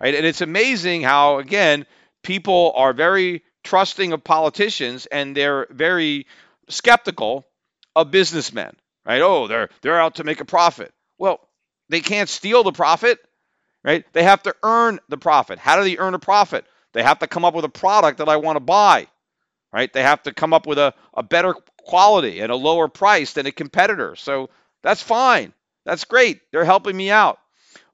[0.00, 0.14] Right?
[0.14, 1.86] And it's amazing how, again,
[2.22, 6.26] people are very trusting of politicians and they're very
[6.68, 7.46] skeptical
[7.94, 8.74] of businessmen.
[9.04, 9.20] Right?
[9.20, 10.92] Oh, they're they're out to make a profit.
[11.18, 11.40] Well,
[11.88, 13.18] they can't steal the profit,
[13.84, 14.04] right?
[14.12, 15.58] They have to earn the profit.
[15.58, 16.64] How do they earn a profit?
[16.92, 19.08] They have to come up with a product that I want to buy,
[19.72, 19.92] right?
[19.92, 23.46] They have to come up with a, a better quality and a lower price than
[23.46, 24.14] a competitor.
[24.16, 24.50] So
[24.82, 25.52] that's fine.
[25.84, 26.40] That's great.
[26.52, 27.38] They're helping me out.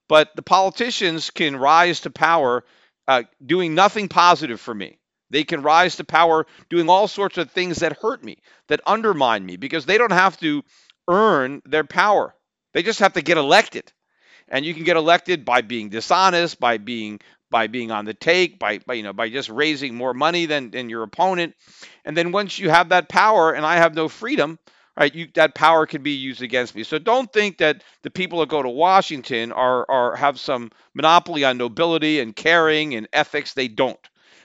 [0.09, 2.65] But the politicians can rise to power
[3.09, 5.01] uh, doing nothing positive for me.
[5.31, 9.45] They can rise to power doing all sorts of things that hurt me, that undermine
[9.47, 10.63] me, because they don't have to
[11.09, 12.35] earn their power.
[12.75, 13.93] They just have to get elected.
[14.49, 18.59] And you can get elected by being dishonest, by being by being on the take,
[18.59, 21.55] by, by you know, by just raising more money than, than your opponent.
[22.05, 24.59] And then once you have that power and I have no freedom,
[24.99, 26.83] right, you, that power can be used against me.
[26.83, 31.45] So don't think that the people that go to Washington are, are have some monopoly
[31.45, 33.55] on nobility and caring and ethics.
[33.55, 33.99] They don't.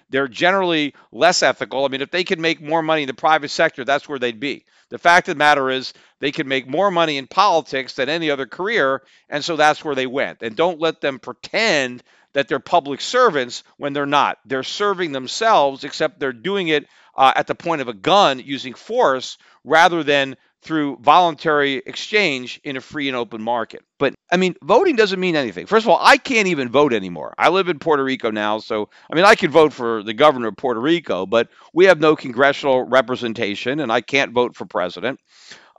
[0.09, 1.85] They're generally less ethical.
[1.85, 4.39] I mean, if they could make more money in the private sector, that's where they'd
[4.39, 4.63] be.
[4.89, 8.29] The fact of the matter is, they can make more money in politics than any
[8.29, 10.43] other career, and so that's where they went.
[10.43, 14.37] And don't let them pretend that they're public servants when they're not.
[14.45, 18.73] They're serving themselves, except they're doing it uh, at the point of a gun using
[18.73, 23.83] force rather than through voluntary exchange in a free and open market.
[23.99, 25.65] But I mean, voting doesn't mean anything.
[25.65, 27.33] First of all, I can't even vote anymore.
[27.37, 30.47] I live in Puerto Rico now, so I mean, I can vote for the governor
[30.47, 35.19] of Puerto Rico, but we have no congressional representation, and I can't vote for president.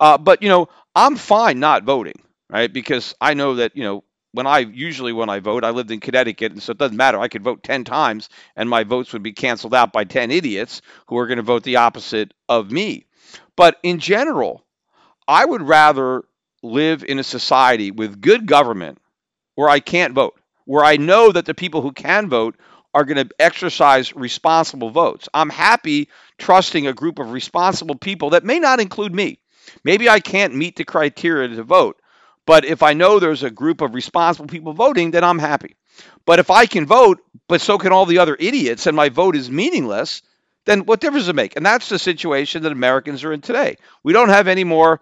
[0.00, 2.20] Uh, but you know, I'm fine not voting,
[2.50, 2.72] right?
[2.72, 6.00] Because I know that you know when I usually when I vote, I lived in
[6.00, 7.20] Connecticut, and so it doesn't matter.
[7.20, 10.82] I could vote ten times, and my votes would be canceled out by ten idiots
[11.06, 13.06] who are going to vote the opposite of me.
[13.56, 14.64] But in general,
[15.28, 16.24] I would rather
[16.64, 18.98] live in a society with good government
[19.54, 22.56] where I can't vote, where I know that the people who can vote
[22.92, 25.28] are going to exercise responsible votes.
[25.32, 29.38] I'm happy trusting a group of responsible people that may not include me.
[29.84, 32.00] Maybe I can't meet the criteria to vote,
[32.46, 35.76] but if I know there's a group of responsible people voting, then I'm happy.
[36.26, 39.37] But if I can vote, but so can all the other idiots, and my vote
[39.37, 40.22] is meaningless,
[40.66, 41.57] then what difference does it make?
[41.57, 43.76] And that's the situation that Americans are in today.
[44.02, 45.00] We don't have any more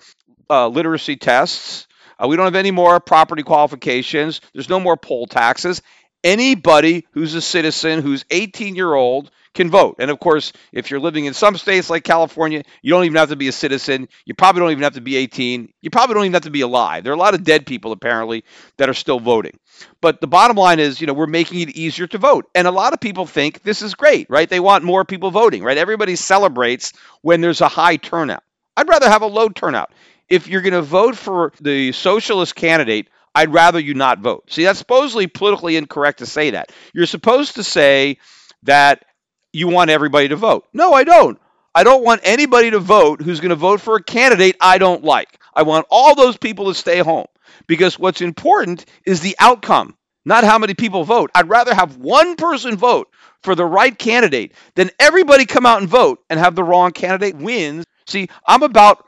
[0.50, 1.86] uh, literacy tests.
[2.18, 4.40] Uh, we don't have any more property qualifications.
[4.52, 5.82] There's no more poll taxes.
[6.24, 9.96] Anybody who's a citizen who's 18 year old can vote.
[9.98, 13.28] And of course, if you're living in some states like California, you don't even have
[13.28, 14.08] to be a citizen.
[14.24, 15.72] You probably don't even have to be 18.
[15.80, 17.04] You probably don't even have to be alive.
[17.04, 18.44] There are a lot of dead people apparently
[18.78, 19.58] that are still voting.
[20.00, 22.46] But the bottom line is, you know, we're making it easier to vote.
[22.54, 24.48] And a lot of people think this is great, right?
[24.48, 25.78] They want more people voting, right?
[25.78, 28.42] Everybody celebrates when there's a high turnout.
[28.76, 29.92] I'd rather have a low turnout.
[30.28, 34.50] If you're going to vote for the socialist candidate, I'd rather you not vote.
[34.50, 36.70] See, that's supposedly politically incorrect to say that.
[36.92, 38.18] You're supposed to say
[38.64, 39.04] that
[39.52, 40.66] you want everybody to vote.
[40.72, 41.38] No, I don't.
[41.74, 45.04] I don't want anybody to vote who's going to vote for a candidate I don't
[45.04, 45.38] like.
[45.54, 47.26] I want all those people to stay home
[47.66, 51.30] because what's important is the outcome, not how many people vote.
[51.34, 53.08] I'd rather have one person vote
[53.42, 57.36] for the right candidate than everybody come out and vote and have the wrong candidate
[57.36, 57.84] wins.
[58.06, 59.06] See, I'm about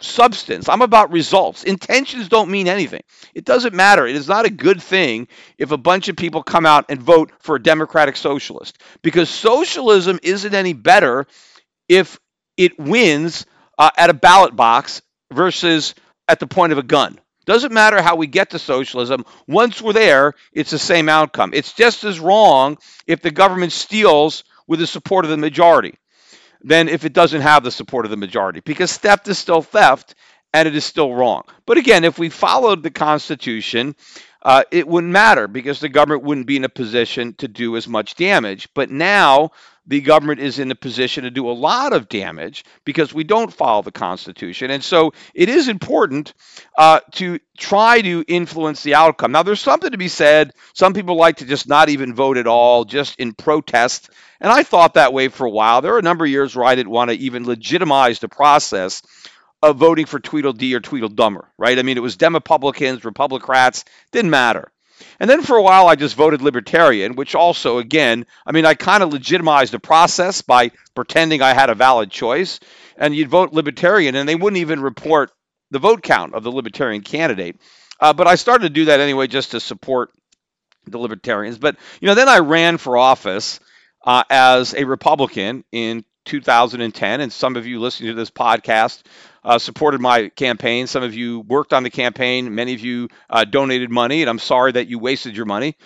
[0.00, 0.68] substance.
[0.68, 1.64] I'm about results.
[1.64, 3.02] Intentions don't mean anything.
[3.34, 4.06] It doesn't matter.
[4.06, 7.32] It is not a good thing if a bunch of people come out and vote
[7.40, 11.26] for a democratic socialist because socialism isn't any better
[11.88, 12.18] if
[12.56, 13.46] it wins
[13.78, 15.94] uh, at a ballot box versus
[16.28, 17.18] at the point of a gun.
[17.46, 19.24] Doesn't matter how we get to socialism.
[19.46, 21.50] Once we're there, it's the same outcome.
[21.52, 25.94] It's just as wrong if the government steals with the support of the majority
[26.64, 30.14] than if it doesn't have the support of the majority because theft is still theft
[30.52, 31.42] and it is still wrong.
[31.66, 33.94] But again, if we followed the Constitution,
[34.44, 37.88] uh, it wouldn't matter because the government wouldn't be in a position to do as
[37.88, 38.68] much damage.
[38.74, 39.52] But now
[39.86, 43.52] the government is in a position to do a lot of damage because we don't
[43.52, 44.70] follow the Constitution.
[44.70, 46.32] And so it is important
[46.76, 49.32] uh, to try to influence the outcome.
[49.32, 50.52] Now, there's something to be said.
[50.72, 54.10] Some people like to just not even vote at all, just in protest.
[54.40, 55.80] And I thought that way for a while.
[55.80, 59.02] There are a number of years where I didn't want to even legitimize the process
[59.72, 61.78] voting for Tweedledee or Tweedledummer, right?
[61.78, 64.70] I mean, it was Republicans, Republicrats, didn't matter.
[65.18, 68.74] And then for a while, I just voted Libertarian, which also, again, I mean, I
[68.74, 72.60] kind of legitimized the process by pretending I had a valid choice.
[72.96, 75.32] And you'd vote Libertarian, and they wouldn't even report
[75.70, 77.60] the vote count of the Libertarian candidate.
[78.00, 80.10] Uh, but I started to do that anyway just to support
[80.86, 81.58] the Libertarians.
[81.58, 83.58] But, you know, then I ran for office.
[84.04, 89.02] uh, as a Republican in 2010, and some of you listening to this podcast
[89.44, 90.86] uh, supported my campaign.
[90.86, 92.54] Some of you worked on the campaign.
[92.54, 95.76] Many of you uh, donated money, and I'm sorry that you wasted your money.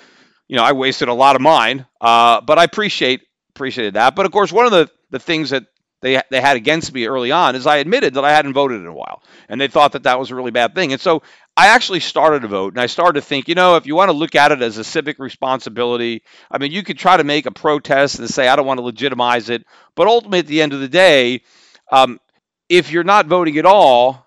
[0.47, 3.23] You know, I wasted a lot of mine, uh, but I appreciate
[3.55, 4.15] appreciated that.
[4.15, 5.65] But of course, one of the the things that
[6.01, 8.87] they they had against me early on is I admitted that I hadn't voted in
[8.87, 10.93] a while, and they thought that that was a really bad thing.
[10.93, 11.23] And so
[11.57, 14.11] I actually started to vote, and I started to think, you know, if you want
[14.11, 17.47] to look at it as a civic responsibility, I mean, you could try to make
[17.47, 19.67] a protest and say I don't want to legitimize it,
[19.97, 21.43] but ultimately, at the end of the day,
[21.91, 22.21] um,
[22.69, 24.27] if you're not voting at all,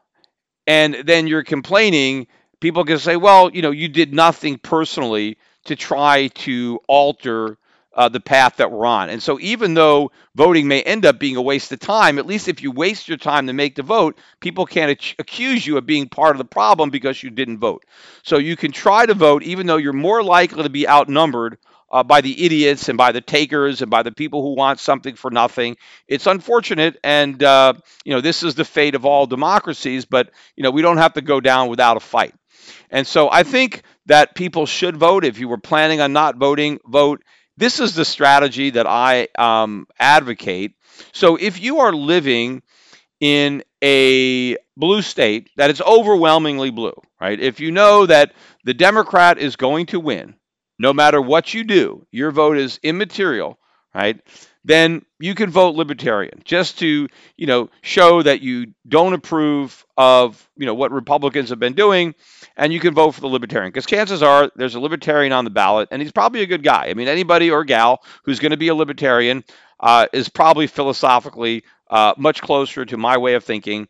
[0.67, 2.27] and then you're complaining,
[2.59, 7.57] people can say, well, you know, you did nothing personally to try to alter
[7.93, 9.09] uh, the path that we're on.
[9.09, 12.47] And so, even though voting may end up being a waste of time, at least
[12.47, 15.85] if you waste your time to make the vote, people can't ac- accuse you of
[15.85, 17.83] being part of the problem because you didn't vote.
[18.23, 21.57] So, you can try to vote, even though you're more likely to be outnumbered.
[21.91, 25.15] Uh, by the idiots and by the takers and by the people who want something
[25.15, 25.75] for nothing.
[26.07, 27.73] It's unfortunate, and uh,
[28.05, 30.05] you know this is the fate of all democracies.
[30.05, 32.33] But you know we don't have to go down without a fight.
[32.89, 35.25] And so I think that people should vote.
[35.25, 37.23] If you were planning on not voting, vote.
[37.57, 40.73] This is the strategy that I um, advocate.
[41.11, 42.63] So if you are living
[43.19, 47.39] in a blue state that is overwhelmingly blue, right?
[47.39, 50.35] If you know that the Democrat is going to win,
[50.81, 53.59] no matter what you do, your vote is immaterial,
[53.93, 54.19] right?
[54.63, 60.49] Then you can vote libertarian just to, you know, show that you don't approve of,
[60.57, 62.15] you know, what Republicans have been doing
[62.57, 65.51] and you can vote for the libertarian because chances are there's a libertarian on the
[65.51, 66.87] ballot and he's probably a good guy.
[66.87, 69.43] I mean, anybody or gal who's going to be a libertarian
[69.79, 73.87] uh, is probably philosophically uh, much closer to my way of thinking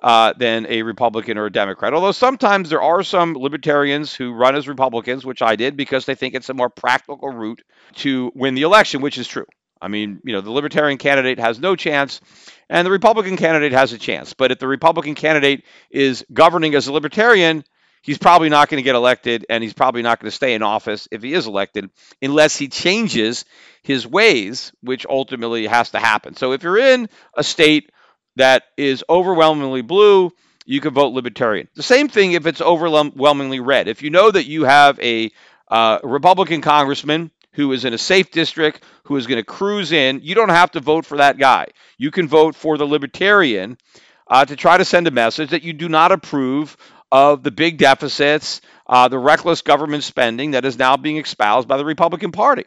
[0.00, 1.92] uh, than a Republican or a Democrat.
[1.92, 6.14] Although sometimes there are some libertarians who run as Republicans, which I did because they
[6.14, 7.62] think it's a more practical route
[7.96, 9.46] to win the election, which is true.
[9.80, 12.20] I mean, you know, the Libertarian candidate has no chance,
[12.68, 14.34] and the Republican candidate has a chance.
[14.34, 17.64] But if the Republican candidate is governing as a Libertarian,
[18.02, 20.62] he's probably not going to get elected, and he's probably not going to stay in
[20.62, 23.44] office if he is elected unless he changes
[23.82, 26.34] his ways, which ultimately has to happen.
[26.34, 27.90] So if you're in a state
[28.38, 30.32] that is overwhelmingly blue,
[30.64, 31.68] you can vote Libertarian.
[31.74, 33.88] The same thing if it's overwhelmingly red.
[33.88, 35.30] If you know that you have a
[35.68, 40.20] uh, Republican congressman who is in a safe district, who is going to cruise in,
[40.22, 41.66] you don't have to vote for that guy.
[41.96, 43.78] You can vote for the Libertarian
[44.26, 46.76] uh, to try to send a message that you do not approve
[47.10, 51.78] of the big deficits, uh, the reckless government spending that is now being espoused by
[51.78, 52.64] the Republican Party.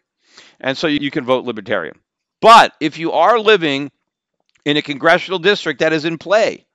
[0.60, 2.00] And so you can vote Libertarian.
[2.42, 3.92] But if you are living
[4.66, 6.66] in a congressional district that is in play,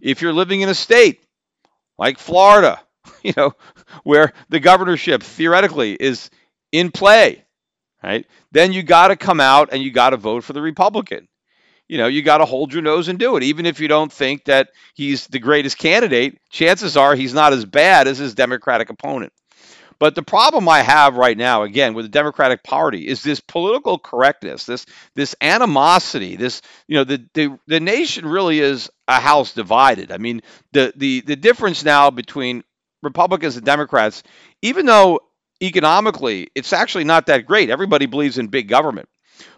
[0.00, 1.24] if you're living in a state
[1.98, 2.80] like Florida,
[3.22, 3.52] you know,
[4.02, 6.30] where the governorship theoretically is
[6.72, 7.44] in play,
[8.02, 8.26] right?
[8.52, 11.28] Then you got to come out and you got to vote for the Republican.
[11.86, 13.42] You know, you got to hold your nose and do it.
[13.42, 17.66] Even if you don't think that he's the greatest candidate, chances are he's not as
[17.66, 19.32] bad as his Democratic opponent.
[19.98, 23.98] But the problem I have right now, again, with the Democratic Party, is this political
[23.98, 29.52] correctness, this this animosity, this you know, the the, the nation really is a house
[29.52, 30.12] divided.
[30.12, 32.64] I mean, the the the difference now between
[33.02, 34.22] Republicans and Democrats,
[34.62, 35.20] even though
[35.62, 37.70] economically, it's actually not that great.
[37.70, 39.08] Everybody believes in big government.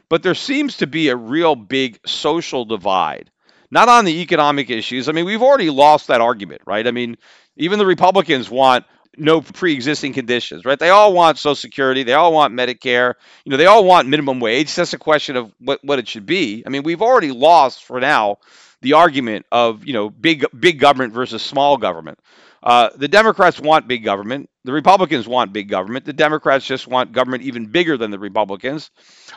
[0.09, 3.31] But there seems to be a real big social divide,
[3.71, 5.09] not on the economic issues.
[5.09, 6.87] I mean, we've already lost that argument, right?
[6.87, 7.17] I mean,
[7.57, 8.85] even the Republicans want
[9.17, 10.79] no pre-existing conditions, right?
[10.79, 14.41] They all want Social Security, they all want Medicare, you know, they all want minimum
[14.41, 14.75] wage.
[14.75, 16.63] That's a question of what, what it should be.
[16.67, 18.39] I mean, we've already lost for now
[18.83, 22.19] the argument of you know big big government versus small government.
[22.63, 24.51] Uh, the Democrats want big government.
[24.65, 26.05] The Republicans want big government.
[26.05, 28.91] The Democrats just want government even bigger than the Republicans.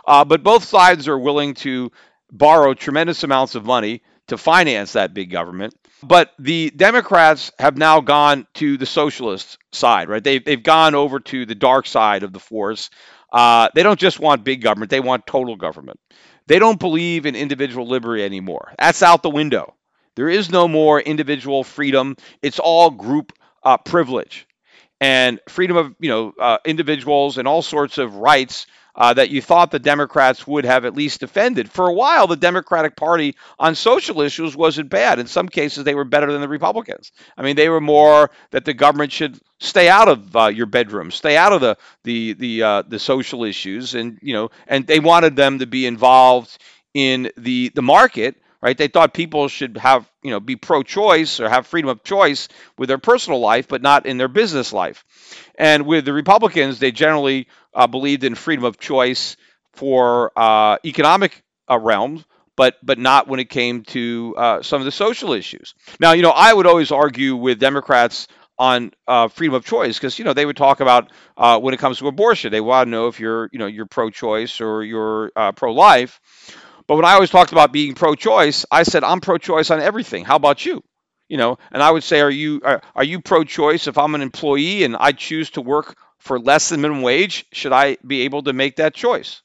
[0.05, 1.91] Uh, but both sides are willing to
[2.31, 5.75] borrow tremendous amounts of money to finance that big government.
[6.01, 10.23] But the Democrats have now gone to the socialist side, right?
[10.23, 12.89] They've, they've gone over to the dark side of the force.
[13.31, 15.99] Uh, they don't just want big government, they want total government.
[16.47, 18.73] They don't believe in individual liberty anymore.
[18.79, 19.75] That's out the window.
[20.15, 22.17] There is no more individual freedom.
[22.41, 24.47] It's all group uh, privilege
[24.99, 28.67] and freedom of you know uh, individuals and all sorts of rights
[28.99, 31.71] uh, that you thought the Democrats would have at least defended.
[31.71, 35.19] For a while, the Democratic Party on social issues wasn't bad.
[35.19, 37.12] In some cases, they were better than the Republicans.
[37.38, 41.12] I mean, they were more that the government should stay out of uh, your bedroom,
[41.12, 44.99] stay out of the the the uh, the social issues, and you know, and they
[44.99, 46.57] wanted them to be involved
[46.93, 48.77] in the the market right?
[48.77, 52.89] They thought people should have, you know, be pro-choice or have freedom of choice with
[52.89, 55.05] their personal life, but not in their business life.
[55.55, 59.37] And with the Republicans, they generally uh, believed in freedom of choice
[59.73, 64.85] for uh, economic uh, realms, but but not when it came to uh, some of
[64.85, 65.73] the social issues.
[65.99, 70.19] Now, you know, I would always argue with Democrats on uh, freedom of choice because
[70.19, 72.91] you know they would talk about uh, when it comes to abortion, they want to
[72.91, 76.19] know if you're you know you're pro-choice or you're uh, pro-life.
[76.90, 80.25] But when I always talked about being pro-choice, I said I'm pro-choice on everything.
[80.25, 80.83] How about you?
[81.27, 84.23] You know, and I would say, are you are, are you pro-choice if I'm an
[84.23, 87.46] employee and I choose to work for less than minimum wage?
[87.52, 89.44] Should I be able to make that choice?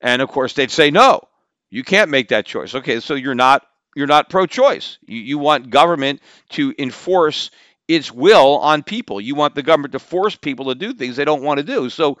[0.00, 1.28] And of course, they'd say no.
[1.70, 2.74] You can't make that choice.
[2.74, 3.64] Okay, so you're not
[3.94, 4.98] you're not pro-choice.
[5.06, 7.52] You, you want government to enforce
[7.86, 9.20] its will on people.
[9.20, 11.90] You want the government to force people to do things they don't want to do.
[11.90, 12.18] So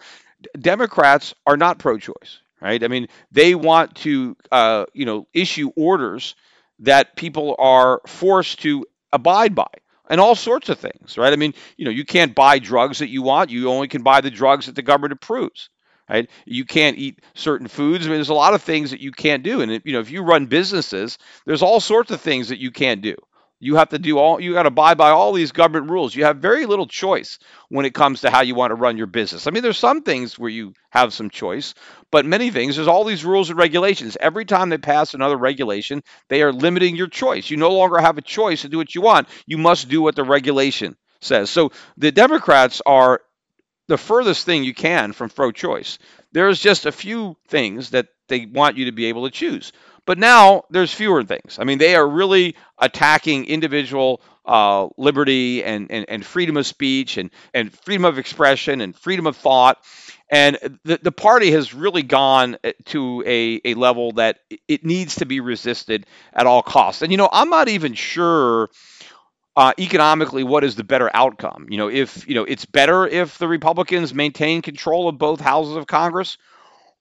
[0.56, 2.82] Democrats are not pro-choice, right?
[2.82, 6.34] I mean, they want to, uh, you know, issue orders
[6.80, 9.68] that people are forced to abide by
[10.08, 11.32] and all sorts of things, right?
[11.32, 13.50] I mean, you know, you can't buy drugs that you want.
[13.50, 15.68] You only can buy the drugs that the government approves,
[16.08, 16.28] right?
[16.44, 18.06] You can't eat certain foods.
[18.06, 19.62] I mean, there's a lot of things that you can't do.
[19.62, 23.02] And, you know, if you run businesses, there's all sorts of things that you can't
[23.02, 23.16] do.
[23.58, 26.14] You have to do all, you got to abide by all these government rules.
[26.14, 27.38] You have very little choice
[27.70, 29.46] when it comes to how you want to run your business.
[29.46, 31.74] I mean, there's some things where you have some choice,
[32.10, 34.16] but many things, there's all these rules and regulations.
[34.20, 37.48] Every time they pass another regulation, they are limiting your choice.
[37.48, 39.28] You no longer have a choice to do what you want.
[39.46, 41.48] You must do what the regulation says.
[41.48, 43.22] So the Democrats are
[43.88, 45.98] the furthest thing you can from pro choice.
[46.32, 49.72] There's just a few things that they want you to be able to choose.
[50.06, 51.58] But now there's fewer things.
[51.58, 57.18] I mean, they are really attacking individual uh, liberty and, and, and freedom of speech
[57.18, 59.78] and, and freedom of expression and freedom of thought.
[60.30, 64.38] And the, the party has really gone uh, to a, a level that
[64.68, 67.02] it needs to be resisted at all costs.
[67.02, 68.70] And, you know, I'm not even sure
[69.56, 71.66] uh, economically what is the better outcome.
[71.68, 75.76] You know, if, you know, it's better if the Republicans maintain control of both houses
[75.76, 76.38] of Congress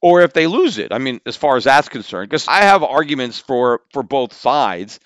[0.06, 0.94] or if they lose it.
[0.94, 5.00] I mean, as far as that's concerned, because I have arguments for for both sides.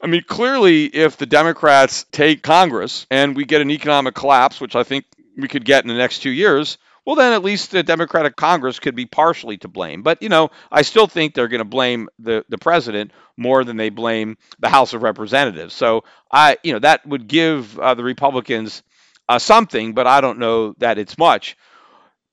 [0.00, 4.76] I mean, clearly, if the Democrats take Congress and we get an economic collapse, which
[4.76, 7.82] I think we could get in the next two years, well, then at least the
[7.82, 10.04] Democratic Congress could be partially to blame.
[10.04, 13.76] But, you know, I still think they're going to blame the, the president more than
[13.76, 15.74] they blame the House of Representatives.
[15.74, 18.84] So, I, you know, that would give uh, the Republicans
[19.28, 21.56] uh, something, but I don't know that it's much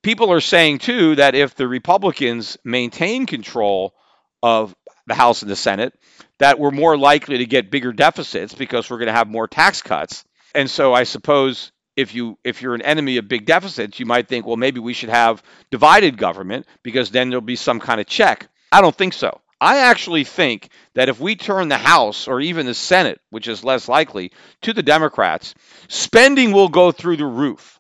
[0.06, 3.95] people are saying too that if the Republicans maintain control
[4.43, 4.76] of
[5.08, 5.93] the House and the Senate,
[6.38, 9.82] that we're more likely to get bigger deficits because we're going to have more tax
[9.82, 10.24] cuts.
[10.53, 14.28] And so I suppose if you if you're an enemy of big deficits, you might
[14.28, 15.41] think, well, maybe we should have
[15.72, 18.47] divided government because then there'll be some kind of check.
[18.72, 19.41] I don't think so.
[19.60, 23.64] I actually think that if we turn the House or even the Senate, which is
[23.64, 24.32] less likely,
[24.62, 25.56] to the Democrats,
[25.88, 27.74] spending will go through the roof.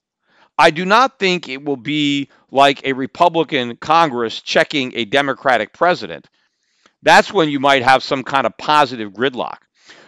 [0.57, 6.27] I do not think it will be like a Republican Congress checking a Democratic president.
[7.03, 9.57] That's when you might have some kind of positive gridlock.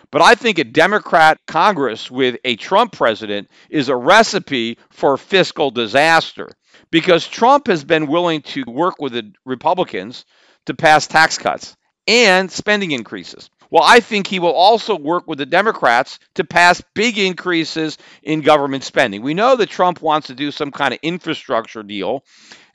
[0.10, 5.70] But I think a Democrat Congress with a Trump president is a recipe for fiscal
[5.70, 6.50] disaster
[6.92, 10.26] because Trump has been willing to work with the Republicans
[10.66, 11.76] to pass tax cuts
[12.08, 13.50] and spending increases.
[13.70, 18.42] Well, I think he will also work with the Democrats to pass big increases in
[18.42, 19.22] government spending.
[19.22, 22.24] We know that Trump wants to do some kind of infrastructure deal,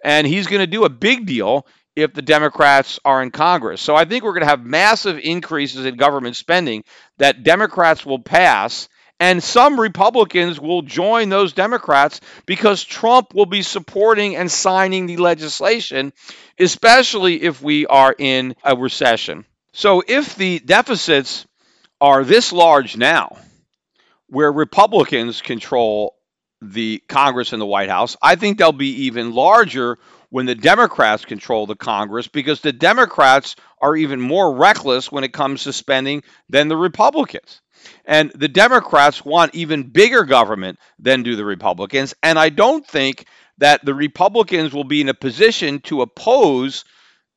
[0.04, 3.80] and he's going to do a big deal if the Democrats are in Congress.
[3.80, 6.84] So I think we're going to have massive increases in government spending
[7.18, 8.88] that Democrats will pass.
[9.20, 15.18] And some Republicans will join those Democrats because Trump will be supporting and signing the
[15.18, 16.12] legislation,
[16.58, 19.44] especially if we are in a recession.
[19.72, 21.46] So if the deficits
[22.00, 23.36] are this large now,
[24.26, 26.14] where Republicans control
[26.60, 29.98] the Congress and the White House, I think they'll be even larger
[30.28, 35.32] when the Democrats control the Congress because the Democrats are even more reckless when it
[35.32, 37.60] comes to spending than the Republicans.
[38.04, 42.14] And the Democrats want even bigger government than do the Republicans.
[42.22, 43.26] And I don't think
[43.58, 46.84] that the Republicans will be in a position to oppose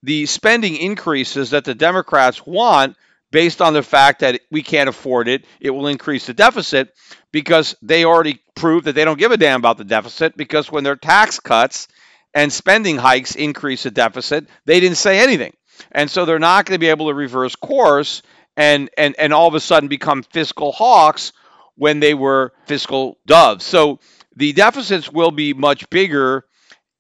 [0.05, 2.95] the spending increases that the Democrats want
[3.31, 6.93] based on the fact that we can't afford it, it will increase the deficit
[7.31, 10.83] because they already proved that they don't give a damn about the deficit because when
[10.83, 11.87] their tax cuts
[12.35, 15.53] and spending hikes increase the deficit, they didn't say anything.
[15.91, 18.21] And so they're not going to be able to reverse course
[18.55, 21.33] and and and all of a sudden become fiscal hawks
[21.75, 23.65] when they were fiscal doves.
[23.65, 23.99] So
[24.35, 26.45] the deficits will be much bigger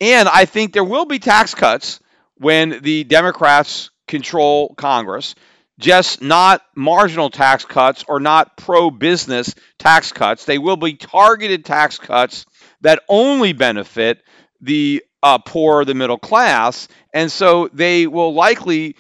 [0.01, 1.99] and I think there will be tax cuts
[2.37, 5.35] when the Democrats control Congress,
[5.79, 10.45] just not marginal tax cuts or not pro business tax cuts.
[10.45, 12.45] They will be targeted tax cuts
[12.81, 14.21] that only benefit
[14.61, 16.87] the uh, poor, the middle class.
[17.13, 18.95] And so they will likely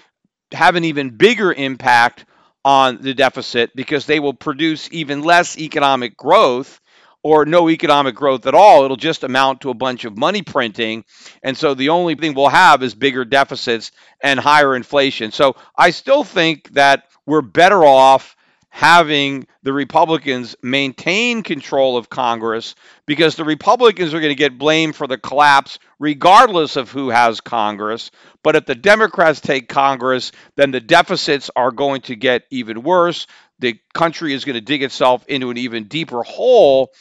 [0.51, 2.25] have an even bigger impact
[2.63, 6.81] on the deficit because they will produce even less economic growth
[7.25, 8.85] or no economic growth at all.
[8.85, 11.03] It'll just amount to a bunch of money printing.
[11.41, 15.31] And so the only thing we'll have is bigger deficits and higher inflation.
[15.31, 18.35] So I still think that we're better off
[18.75, 24.97] having the Republicans maintain control of Congress because the Republicans are going to get blamed
[24.97, 28.11] for the collapse regardless of who has Congress.
[28.43, 33.27] But if the Democrats take Congress, then the deficits are going to get even worse
[33.59, 36.91] the country is going to dig itself into an even deeper hole.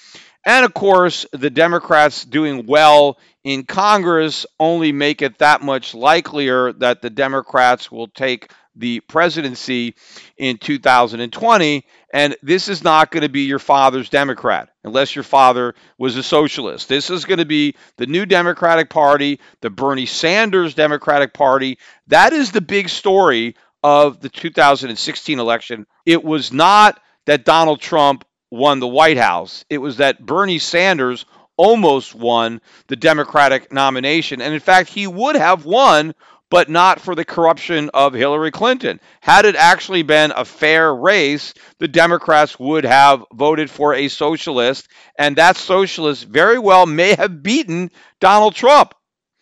[0.46, 6.72] And of course, the Democrats doing well in Congress only make it that much likelier
[6.74, 9.94] that the Democrats will take the presidency
[10.36, 11.84] in 2020.
[12.12, 16.22] And this is not going to be your father's Democrat, unless your father was a
[16.22, 16.88] socialist.
[16.88, 21.78] This is going to be the new Democratic Party, the Bernie Sanders Democratic Party.
[22.08, 25.86] That is the big story of the 2016 election.
[26.06, 31.26] It was not that Donald Trump won the White House, it was that Bernie Sanders
[31.56, 34.40] almost won the Democratic nomination.
[34.40, 36.14] And in fact, he would have won,
[36.54, 39.00] but not for the corruption of Hillary Clinton.
[39.20, 44.86] Had it actually been a fair race, the Democrats would have voted for a socialist,
[45.18, 47.90] and that socialist very well may have beaten
[48.20, 48.94] Donald Trump.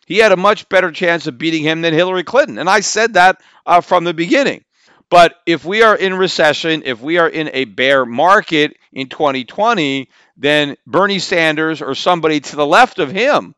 [0.06, 2.56] He had a much better chance of beating him than Hillary Clinton.
[2.56, 4.64] And I said that uh, from the beginning.
[5.10, 10.08] But if we are in recession, if we are in a bear market in 2020,
[10.38, 13.54] then Bernie Sanders or somebody to the left of him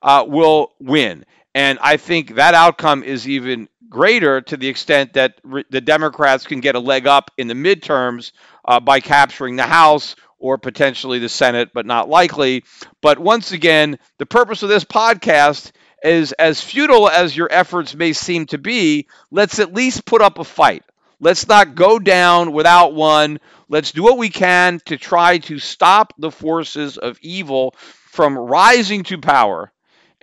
[0.00, 1.24] uh, will win.
[1.54, 6.46] And I think that outcome is even greater to the extent that re- the Democrats
[6.46, 8.32] can get a leg up in the midterms
[8.64, 12.64] uh, by capturing the House or potentially the Senate, but not likely.
[13.00, 15.70] But once again, the purpose of this podcast
[16.02, 20.38] is as futile as your efforts may seem to be, let's at least put up
[20.38, 20.82] a fight.
[21.20, 23.38] Let's not go down without one.
[23.68, 29.04] Let's do what we can to try to stop the forces of evil from rising
[29.04, 29.72] to power.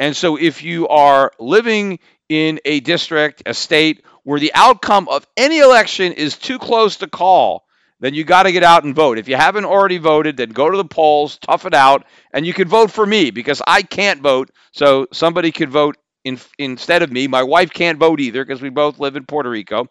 [0.01, 5.27] And so, if you are living in a district, a state, where the outcome of
[5.37, 7.67] any election is too close to call,
[7.99, 9.19] then you got to get out and vote.
[9.19, 12.51] If you haven't already voted, then go to the polls, tough it out, and you
[12.51, 14.49] can vote for me because I can't vote.
[14.71, 17.27] So somebody could vote in, instead of me.
[17.27, 19.85] My wife can't vote either because we both live in Puerto Rico.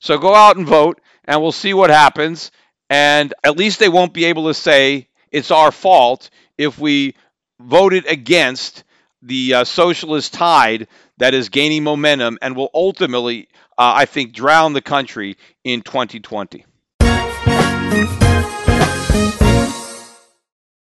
[0.00, 2.50] So go out and vote, and we'll see what happens.
[2.88, 7.14] And at least they won't be able to say it's our fault if we
[7.60, 8.84] voted against
[9.22, 13.48] the uh, socialist tide that is gaining momentum and will ultimately,
[13.78, 16.64] uh, I think, drown the country in 2020.